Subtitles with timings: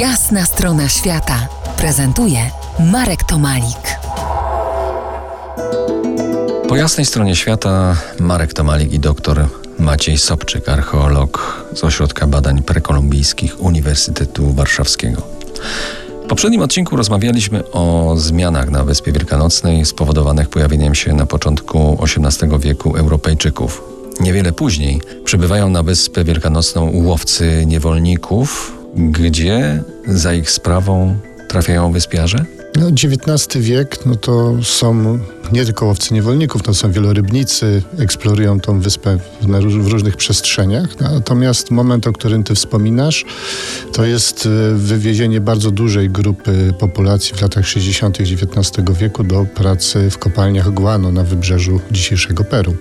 [0.00, 2.38] Jasna strona świata prezentuje
[2.92, 3.98] Marek Tomalik.
[6.68, 9.48] Po jasnej stronie świata Marek Tomalik i doktor
[9.78, 15.22] Maciej Sobczyk, archeolog z Ośrodka Badań Prekolumbijskich Uniwersytetu Warszawskiego.
[16.24, 22.58] W poprzednim odcinku rozmawialiśmy o zmianach na Wyspie Wielkanocnej spowodowanych pojawieniem się na początku XVIII
[22.58, 23.82] wieku Europejczyków.
[24.20, 31.16] Niewiele później przybywają na Wyspę Wielkanocną łowcy niewolników, gdzie za ich sprawą
[31.48, 32.44] trafiają wyspiarze?
[32.80, 35.18] No, XIX wiek, no to są
[35.52, 41.00] nie tylko łowcy niewolników, to są wielorybnicy, eksplorują tą wyspę w, różnych przestrzeniach.
[41.00, 43.24] Natomiast moment, o którym ty wspominasz,
[43.92, 48.20] to jest e, wywiezienie bardzo dużej grupy populacji w latach 60.
[48.20, 52.76] XIX wieku do pracy w kopalniach guano na wybrzeżu dzisiejszego Peru.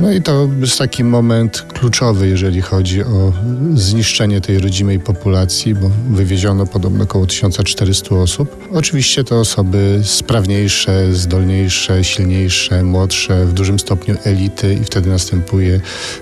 [0.00, 3.32] No i to jest taki moment kluczowy, jeżeli chodzi o
[3.74, 8.68] zniszczenie tej rodzimej populacji, bo wywieziono podobno około 1400 osób.
[8.72, 15.80] Oczywiście to osoby sprawniejsze, zdolniejsze, silniejsze, młodsze, w dużym stopniu elity i wtedy następuje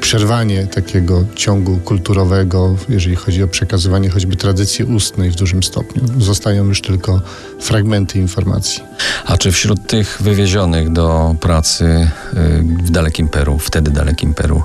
[0.00, 6.02] przerwanie takiego ciągu kulturowego, jeżeli chodzi o przekazywanie choćby tradycji ustnej w dużym stopniu.
[6.18, 7.20] Zostają już tylko
[7.60, 8.82] fragmenty informacji.
[9.26, 14.62] A czy wśród tych wywiezionych do pracy y, w dalekim Peru, wtedy dalekim Peru,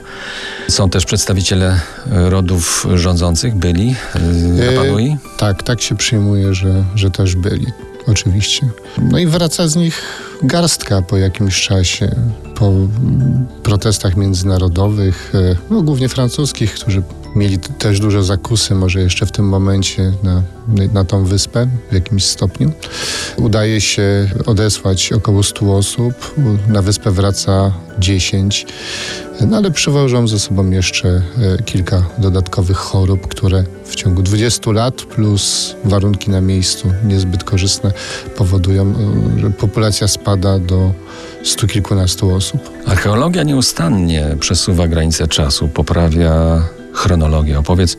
[0.70, 3.56] są też przedstawiciele rodów rządzących?
[3.56, 3.96] Byli?
[4.60, 5.10] Rapanui?
[5.10, 7.68] E, tak, tak się przyjmuje, że, że też byli.
[8.08, 8.68] Oczywiście.
[8.98, 10.02] No i wraca z nich
[10.44, 12.16] garstka po jakimś czasie,
[12.56, 12.74] po
[13.64, 17.04] protestach międzynarodowych, e, no, głównie francuskich, którzy
[17.38, 20.44] mieli też duże zakusy, może jeszcze w tym momencie na,
[20.94, 22.72] na tą wyspę w jakimś stopniu.
[23.38, 26.36] Udaje się odesłać około 100 osób,
[26.68, 28.66] na wyspę wraca 10,
[29.42, 34.96] no ale przywożą ze sobą jeszcze e, kilka dodatkowych chorób, które w ciągu 20 lat
[34.96, 37.92] plus warunki na miejscu niezbyt korzystne
[38.38, 38.94] powodują,
[39.38, 40.92] e, że populacja spada do
[41.44, 42.70] stu kilkunastu osób.
[42.86, 46.62] Archeologia nieustannie przesuwa granice czasu, poprawia
[46.98, 47.60] chronologię.
[47.60, 47.98] Opowiedz,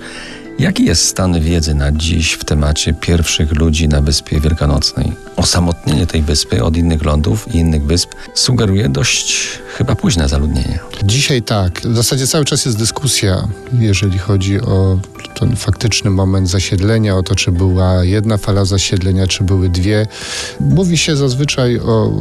[0.59, 5.13] jaki jest stan wiedzy na dziś w temacie pierwszych ludzi na Wyspie Wielkanocnej?
[5.37, 10.79] Osamotnienie tej wyspy od innych lądów i innych wysp sugeruje dość chyba późne zaludnienie.
[11.05, 11.81] Dzisiaj tak.
[11.81, 14.99] W zasadzie cały czas jest dyskusja, jeżeli chodzi o
[15.41, 20.07] ten faktyczny moment zasiedlenia, o to, czy była jedna fala zasiedlenia, czy były dwie.
[20.61, 22.13] Mówi się zazwyczaj o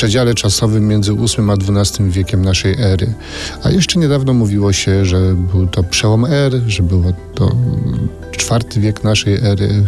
[0.00, 3.14] przedziale czasowym między VIII a XII wiekiem naszej ery.
[3.62, 7.56] A jeszcze niedawno mówiło się, że był to przełom ery, że było to
[8.30, 9.84] czwarty wiek naszej ery.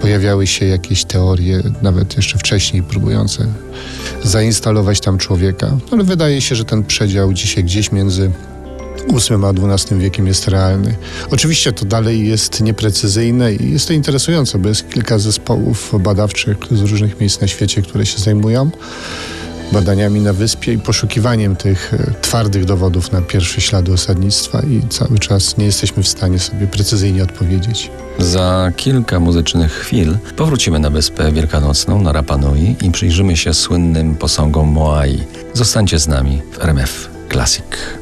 [0.00, 3.46] Pojawiały się jakieś teorie, nawet jeszcze wcześniej, próbujące
[4.24, 5.78] zainstalować tam człowieka.
[5.90, 8.30] Ale wydaje się, że ten przedział dzisiaj gdzieś między
[9.08, 10.96] VIII a XII wiekiem jest realny.
[11.30, 16.80] Oczywiście to dalej jest nieprecyzyjne i jest to interesujące, bo jest kilka zespołów badawczych z
[16.80, 18.70] różnych miejsc na świecie, które się zajmują
[19.72, 25.18] badaniami na wyspie i poszukiwaniem tych e, twardych dowodów na pierwsze ślady osadnictwa i cały
[25.18, 27.90] czas nie jesteśmy w stanie sobie precyzyjnie odpowiedzieć.
[28.18, 34.68] Za kilka muzycznych chwil powrócimy na Wyspę Wielkanocną na Rapanui i przyjrzymy się słynnym posągom
[34.68, 35.18] Moai.
[35.54, 38.01] Zostańcie z nami w RMF Classic.